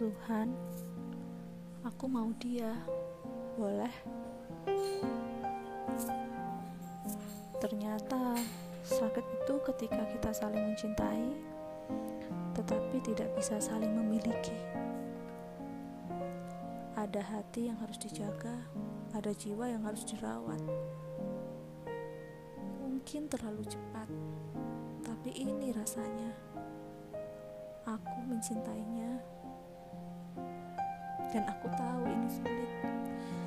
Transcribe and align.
Tuhan, 0.00 0.48
aku 1.84 2.08
mau 2.08 2.32
dia. 2.40 2.72
Boleh? 3.60 3.92
Ternyata 7.60 8.32
sakit 8.80 9.20
itu 9.20 9.54
ketika 9.60 10.00
kita 10.08 10.32
saling 10.32 10.72
mencintai, 10.72 11.36
tetapi 12.56 12.96
tidak 13.04 13.28
bisa 13.36 13.60
saling 13.60 13.92
memiliki. 13.92 14.56
Ada 16.96 17.20
hati 17.20 17.68
yang 17.68 17.76
harus 17.84 18.00
dijaga, 18.00 18.56
ada 19.12 19.36
jiwa 19.36 19.68
yang 19.68 19.84
harus 19.84 20.08
dirawat. 20.08 20.64
Mungkin 22.80 23.28
terlalu 23.28 23.68
cepat, 23.68 24.08
tapi 25.04 25.28
ini 25.36 25.76
rasanya. 25.76 26.32
Aku 27.84 28.16
mencintainya 28.24 29.29
dan 31.30 31.46
aku 31.46 31.70
tahu 31.70 32.02
ini 32.10 32.26
sulit, 32.26 32.70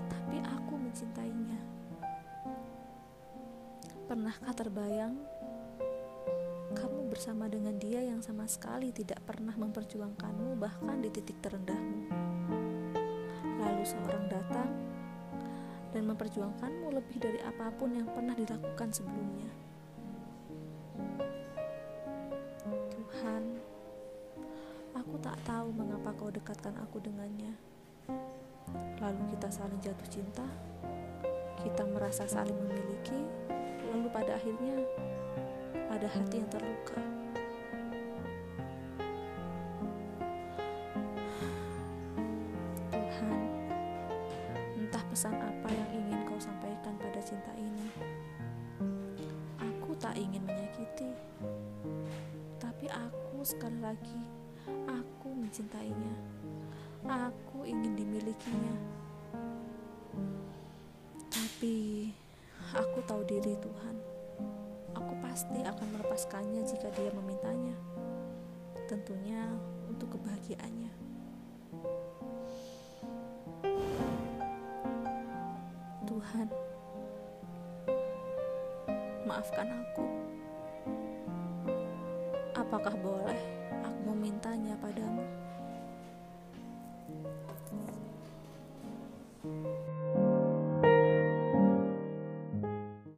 tapi 0.07 0.39
aku 0.39 0.73
mencintainya. 0.79 1.59
Pernahkah 4.07 4.55
terbayang 4.55 5.19
kamu 6.79 7.11
bersama 7.11 7.51
dengan 7.51 7.75
dia 7.75 7.99
yang 7.99 8.23
sama 8.23 8.47
sekali 8.47 8.95
tidak 8.95 9.19
pernah 9.27 9.51
memperjuangkanmu, 9.59 10.55
bahkan 10.55 11.03
di 11.03 11.11
titik 11.11 11.43
terendahmu? 11.43 12.07
Lalu 13.59 13.83
seorang 13.83 14.31
datang 14.31 14.71
dan 15.91 16.03
memperjuangkanmu 16.07 16.87
lebih 16.87 17.19
dari 17.19 17.43
apa 17.43 17.67
pun 17.75 17.99
yang 17.99 18.07
pernah 18.07 18.31
dilakukan 18.31 18.95
sebelumnya. 18.95 19.51
Tuhan, 22.95 23.43
aku 24.95 25.15
tak 25.19 25.35
tahu 25.43 25.67
mengapa 25.75 26.15
kau 26.15 26.31
dekatkan 26.31 26.79
aku 26.79 27.03
dengannya 27.03 27.72
lalu 29.03 29.23
kita 29.35 29.51
saling 29.51 29.79
jatuh 29.83 30.07
cinta, 30.07 30.47
kita 31.59 31.83
merasa 31.91 32.23
saling 32.23 32.55
memiliki, 32.55 33.19
lalu 33.91 34.07
pada 34.07 34.39
akhirnya 34.39 34.79
ada 35.91 36.07
hati 36.07 36.39
yang 36.39 36.49
terluka. 36.49 36.99
Tuhan, 42.89 43.39
entah 44.79 45.03
pesan 45.11 45.35
apa 45.35 45.67
yang 45.67 45.89
ingin 45.99 46.19
kau 46.23 46.39
sampaikan 46.39 46.95
pada 46.95 47.19
cinta 47.19 47.51
ini. 47.59 47.87
Aku 49.59 49.93
tak 49.99 50.15
ingin 50.15 50.47
menyakiti, 50.47 51.11
tapi 52.55 52.87
aku 52.87 53.43
sekali 53.43 53.83
lagi, 53.83 54.23
aku 54.87 55.27
mencintainya. 55.35 56.42
Aku 57.03 57.67
ingin 57.67 57.99
dimilikinya. 57.99 58.75
Tapi 61.27 62.07
aku 62.71 63.03
tahu 63.03 63.27
diri 63.27 63.59
Tuhan. 63.59 63.95
Aku 64.95 65.13
pasti 65.19 65.59
akan 65.67 65.87
melepaskannya 65.99 66.63
jika 66.63 66.87
dia 66.95 67.11
memintanya. 67.11 67.75
Tentunya 68.87 69.51
untuk 69.91 70.15
kebahagiaannya. 70.15 70.91
Tuhan, 76.07 76.47
maafkan 79.27 79.67
aku. 79.75 80.05
Apakah 82.55 82.95
boleh 82.95 83.39
aku 83.83 83.99
memintanya 84.15 84.79
padamu? 84.79 85.25